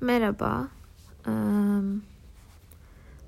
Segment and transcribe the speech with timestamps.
[0.00, 0.68] Merhaba.
[1.26, 1.30] Ee,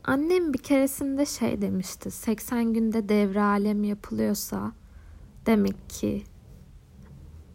[0.04, 2.10] annem bir keresinde şey demişti.
[2.10, 4.72] 80 günde devre alem yapılıyorsa
[5.46, 6.24] demek ki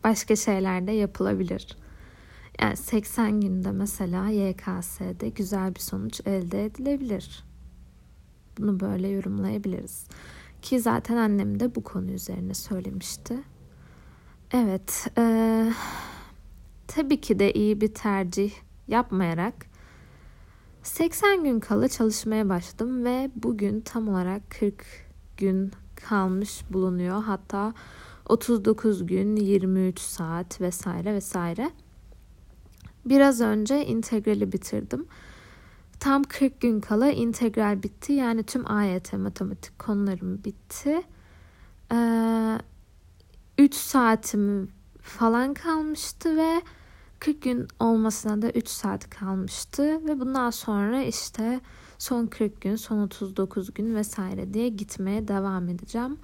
[0.03, 1.77] başka şeyler de yapılabilir.
[2.61, 7.43] Yani 80 günde mesela YKS'de güzel bir sonuç elde edilebilir.
[8.57, 10.05] Bunu böyle yorumlayabiliriz.
[10.61, 13.37] Ki zaten annem de bu konu üzerine söylemişti.
[14.53, 15.73] Evet, e,
[16.87, 18.51] tabii ki de iyi bir tercih
[18.91, 19.53] yapmayarak
[20.83, 24.85] 80 gün kala çalışmaya başladım ve bugün tam olarak 40
[25.37, 27.23] gün kalmış bulunuyor.
[27.23, 27.73] Hatta
[28.25, 31.71] 39 gün, 23 saat vesaire vesaire.
[33.05, 35.05] Biraz önce integrali bitirdim.
[35.99, 38.13] Tam 40 gün kala integral bitti.
[38.13, 41.01] Yani tüm AYT matematik konularım bitti.
[41.91, 42.57] Ee,
[43.57, 44.71] 3 saatim
[45.01, 46.61] falan kalmıştı ve
[47.21, 51.61] 40 gün olmasına da 3 saat kalmıştı ve bundan sonra işte
[51.97, 56.17] son 40 gün, son 39 gün vesaire diye gitmeye devam edeceğim.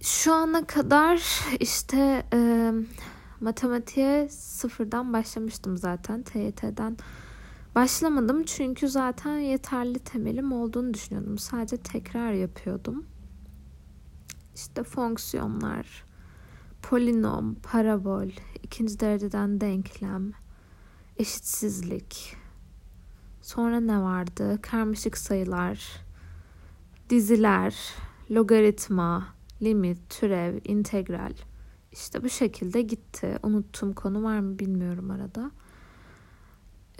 [0.00, 2.72] Şu ana kadar işte e,
[3.40, 6.22] matematiğe sıfırdan başlamıştım zaten.
[6.22, 6.96] TYT'den
[7.74, 11.38] başlamadım çünkü zaten yeterli temelim olduğunu düşünüyordum.
[11.38, 13.06] Sadece tekrar yapıyordum.
[14.54, 16.07] İşte fonksiyonlar,
[16.82, 18.28] polinom, parabol,
[18.62, 20.32] ikinci dereceden denklem,
[21.16, 22.36] eşitsizlik.
[23.42, 24.58] Sonra ne vardı?
[24.62, 26.04] Karmaşık sayılar,
[27.10, 27.94] diziler,
[28.30, 29.26] logaritma,
[29.62, 31.32] limit, türev, integral.
[31.92, 33.38] İşte bu şekilde gitti.
[33.42, 35.50] Unuttuğum konu var mı bilmiyorum arada.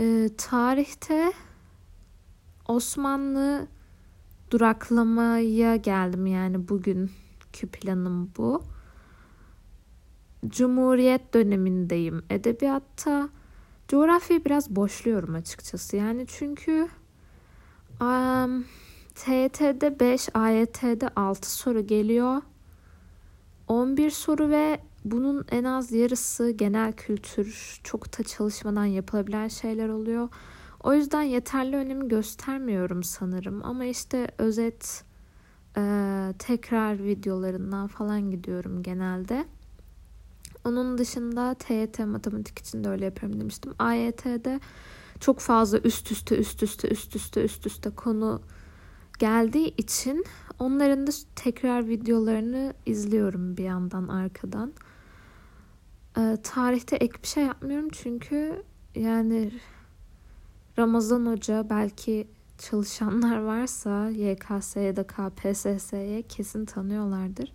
[0.01, 1.33] Ee, tarihte
[2.69, 3.67] Osmanlı
[4.51, 8.63] duraklamaya geldim yani bugünkü planım bu.
[10.47, 13.29] Cumhuriyet dönemindeyim edebiyatta.
[13.89, 15.97] Coğrafyayı biraz boşluyorum açıkçası.
[15.97, 16.89] Yani çünkü
[18.01, 18.65] um,
[19.15, 22.43] TYT'de 5, AYT'de 6 soru geliyor.
[23.69, 30.29] 11 soru ve bunun en az yarısı genel kültür, çok da çalışmadan yapılabilen şeyler oluyor.
[30.83, 33.65] O yüzden yeterli önemi göstermiyorum sanırım.
[33.65, 35.05] Ama işte özet,
[35.77, 35.83] e,
[36.39, 39.45] tekrar videolarından falan gidiyorum genelde.
[40.65, 43.75] Onun dışında TYT matematik için de öyle yapıyorum demiştim.
[43.79, 44.61] AYT'de
[45.21, 48.43] çok fazla üst üste üst üste üst üste üst üste konu
[49.19, 50.25] geldiği için
[50.59, 54.73] onların da tekrar videolarını izliyorum bir yandan arkadan.
[56.19, 58.63] Ee, tarihte ek bir şey yapmıyorum çünkü
[58.95, 59.53] yani
[60.79, 67.53] Ramazan Hoca belki çalışanlar varsa YKS ya da KPSS'ye kesin tanıyorlardır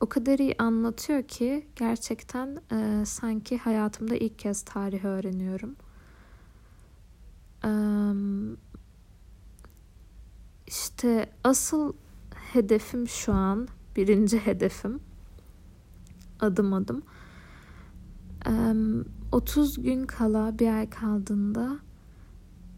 [0.00, 5.76] o kadar iyi anlatıyor ki gerçekten e, sanki hayatımda ilk kez tarih öğreniyorum.
[7.64, 7.70] E,
[10.66, 11.92] işte asıl
[12.52, 15.00] hedefim şu an, birinci hedefim
[16.40, 17.02] adım adım.
[18.46, 18.52] E,
[19.32, 21.78] 30 gün kala bir ay kaldığında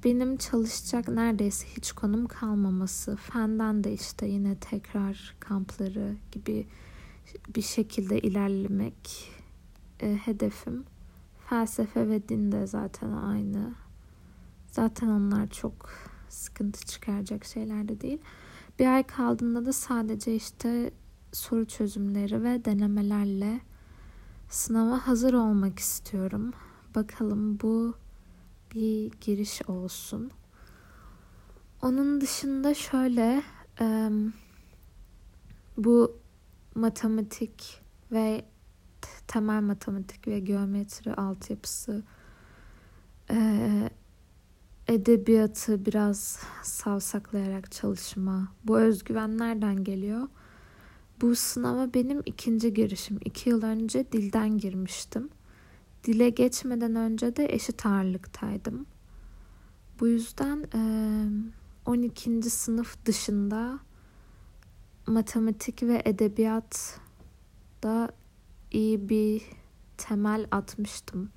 [0.05, 3.17] benim çalışacak neredeyse hiç konum kalmaması.
[3.17, 6.67] Fenden de işte yine tekrar kampları gibi
[7.57, 9.33] bir şekilde ilerlemek
[10.01, 10.85] e, hedefim.
[11.49, 13.75] Felsefe ve din de zaten aynı.
[14.71, 15.91] Zaten onlar çok
[16.29, 18.19] sıkıntı çıkaracak şeyler de değil.
[18.79, 20.91] Bir ay kaldığında da sadece işte
[21.33, 23.61] soru çözümleri ve denemelerle
[24.49, 26.53] sınava hazır olmak istiyorum.
[26.95, 27.95] Bakalım bu
[28.75, 30.31] bir giriş olsun.
[31.83, 33.43] Onun dışında şöyle
[35.79, 36.17] bu
[36.77, 37.81] matematik
[38.13, 38.45] ve
[39.27, 42.03] temel matematik ve geometri altyapısı
[43.31, 43.91] e,
[44.89, 48.49] edebiyatı biraz savsaklayarak çalışma.
[48.65, 50.29] Bu özgüven nereden geliyor?
[51.21, 53.19] Bu sınava benim ikinci girişim.
[53.25, 55.29] İki yıl önce dilden girmiştim.
[56.05, 58.87] Dile geçmeden önce de eşit ağırlıktaydım.
[60.01, 60.81] Bu yüzden e,
[61.87, 62.43] 12.
[62.43, 63.79] sınıf dışında
[65.07, 67.01] matematik ve edebiyat
[67.83, 68.09] da
[68.71, 69.43] iyi bir
[69.97, 71.31] temel atmıştım.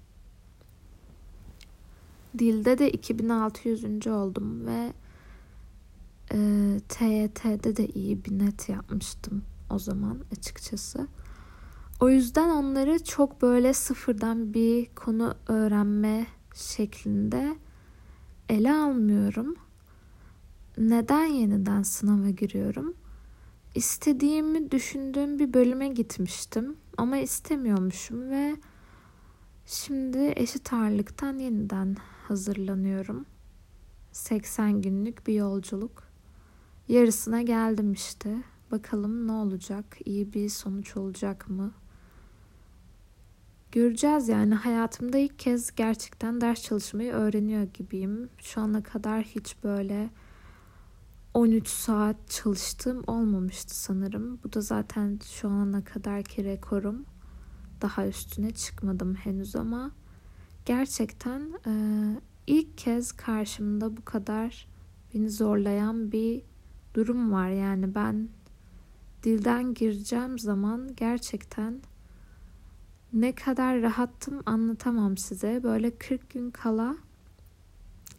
[2.39, 4.07] Dilde de 2600.
[4.07, 4.93] oldum ve
[6.33, 6.37] e,
[6.89, 11.07] TYT'de de iyi bir net yapmıştım o zaman açıkçası.
[11.99, 17.55] O yüzden onları çok böyle sıfırdan bir konu öğrenme şeklinde
[18.49, 19.55] ele almıyorum.
[20.77, 22.93] Neden yeniden sınava giriyorum?
[23.79, 28.55] İstediğimi düşündüğüm bir bölüme gitmiştim ama istemiyormuşum ve
[29.65, 31.95] Şimdi eşit ağırlıktan yeniden
[32.27, 33.25] hazırlanıyorum.
[34.11, 36.03] 80 günlük bir yolculuk.
[36.87, 38.43] Yarısına geldim işte.
[38.71, 39.97] Bakalım ne olacak?
[40.05, 41.71] İyi bir sonuç olacak mı?
[43.71, 48.29] Göreceğiz yani hayatımda ilk kez gerçekten ders çalışmayı öğreniyor gibiyim.
[48.37, 50.09] Şu ana kadar hiç böyle
[51.33, 54.39] 13 saat çalıştığım olmamıştı sanırım.
[54.43, 57.05] Bu da zaten şu ana kadarki rekorum.
[57.81, 59.91] Daha üstüne çıkmadım henüz ama
[60.65, 61.73] gerçekten e,
[62.47, 64.67] ilk kez karşımda bu kadar
[65.13, 66.41] beni zorlayan bir
[66.93, 67.49] durum var.
[67.49, 68.29] Yani ben
[69.23, 71.81] dilden gireceğim zaman gerçekten
[73.13, 75.63] ne kadar rahattım anlatamam size.
[75.63, 76.95] Böyle 40 gün kala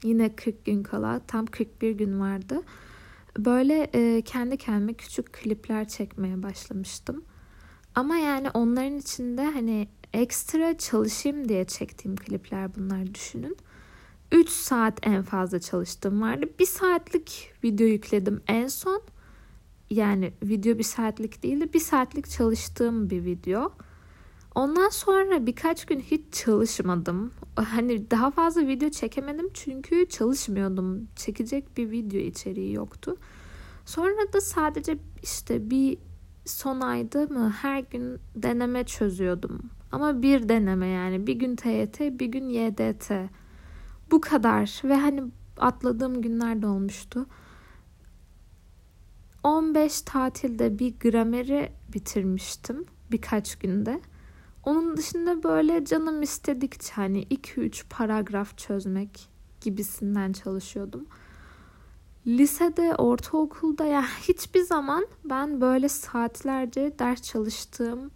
[0.02, 2.62] yine 40 gün kala tam 41 gün vardı.
[3.38, 7.24] Böyle e, kendi kendime küçük klipler çekmeye başlamıştım.
[7.94, 13.56] Ama yani onların içinde hani ekstra çalışayım diye çektiğim klipler bunlar düşünün.
[14.32, 16.46] 3 saat en fazla çalıştığım vardı.
[16.58, 19.02] Bir saatlik video yükledim en son.
[19.90, 21.72] Yani video bir saatlik değildi.
[21.74, 23.72] Bir saatlik çalıştığım bir video.
[24.54, 27.32] Ondan sonra birkaç gün hiç çalışmadım.
[27.56, 31.08] Hani daha fazla video çekemedim çünkü çalışmıyordum.
[31.16, 33.16] Çekecek bir video içeriği yoktu.
[33.86, 35.98] Sonra da sadece işte bir
[36.44, 39.70] son ayda mı her gün deneme çözüyordum.
[39.92, 43.12] Ama bir deneme yani bir gün TYT bir gün YDT.
[44.10, 45.22] Bu kadar ve hani
[45.56, 47.26] atladığım günler de olmuştu.
[49.42, 54.00] 15 tatilde bir grameri bitirmiştim birkaç günde.
[54.64, 59.28] Onun dışında böyle canım istedikçe hani 2-3 paragraf çözmek
[59.60, 61.06] gibisinden çalışıyordum.
[62.26, 68.10] Lisede, ortaokulda ya yani hiçbir zaman ben böyle saatlerce ders çalıştığım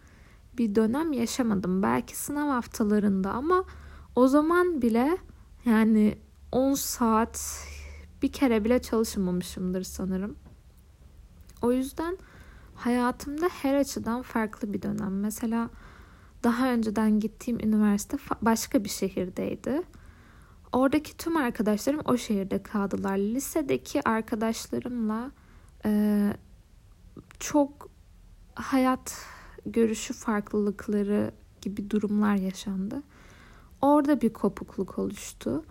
[0.58, 1.82] bir dönem yaşamadım.
[1.82, 3.64] Belki sınav haftalarında ama
[4.16, 5.18] o zaman bile
[5.64, 6.18] yani
[6.52, 7.66] 10 saat
[8.22, 10.36] bir kere bile çalışmamışımdır sanırım.
[11.62, 12.18] O yüzden
[12.74, 15.20] hayatımda her açıdan farklı bir dönem.
[15.20, 15.70] Mesela
[16.44, 19.82] daha önceden gittiğim üniversite başka bir şehirdeydi.
[20.72, 23.16] Oradaki tüm arkadaşlarım o şehirde kaldılar.
[23.16, 25.30] Lisedeki arkadaşlarımla
[25.84, 26.32] e,
[27.40, 27.88] çok
[28.54, 29.26] hayat
[29.66, 31.32] görüşü farklılıkları
[31.62, 33.02] gibi durumlar yaşandı.
[33.80, 35.64] Orada bir kopukluk oluştu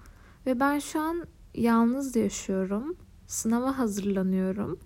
[0.45, 2.95] ve ben şu an yalnız yaşıyorum.
[3.27, 4.79] Sınava hazırlanıyorum.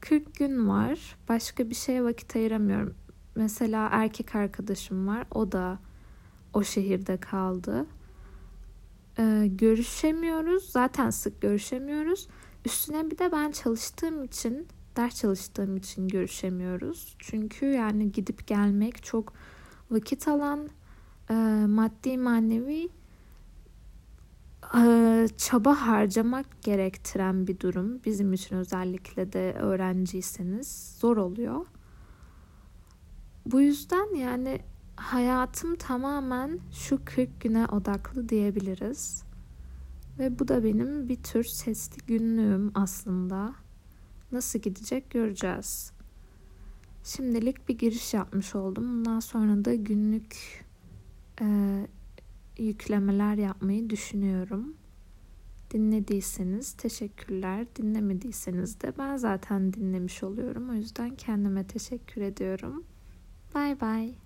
[0.00, 1.16] 40 gün var.
[1.28, 2.94] Başka bir şeye vakit ayıramıyorum.
[3.34, 5.26] Mesela erkek arkadaşım var.
[5.30, 5.78] O da
[6.54, 7.86] o şehirde kaldı.
[9.18, 10.70] Ee, görüşemiyoruz.
[10.70, 12.28] Zaten sık görüşemiyoruz.
[12.64, 17.16] Üstüne bir de ben çalıştığım için, ders çalıştığım için görüşemiyoruz.
[17.18, 19.32] Çünkü yani gidip gelmek çok
[19.90, 20.68] vakit alan,
[21.30, 21.34] e,
[21.66, 22.88] maddi manevi
[24.76, 28.04] e, çaba harcamak gerektiren bir durum.
[28.04, 31.66] Bizim için özellikle de öğrenciyseniz zor oluyor.
[33.52, 34.60] Bu yüzden yani
[34.96, 39.24] hayatım tamamen şu 40 güne odaklı diyebiliriz.
[40.18, 43.54] Ve bu da benim bir tür sesli günlüğüm aslında.
[44.32, 45.92] Nasıl gidecek göreceğiz.
[47.04, 48.84] Şimdilik bir giriş yapmış oldum.
[48.88, 50.64] Bundan sonra da günlük
[51.40, 51.46] e,
[52.58, 54.74] yüklemeler yapmayı düşünüyorum.
[55.70, 57.66] Dinlediyseniz teşekkürler.
[57.76, 60.70] Dinlemediyseniz de ben zaten dinlemiş oluyorum.
[60.70, 62.84] O yüzden kendime teşekkür ediyorum.
[63.52, 64.14] 拜拜。